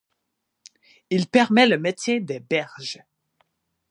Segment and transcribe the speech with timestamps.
[1.11, 3.03] Il permet le maintien des berges.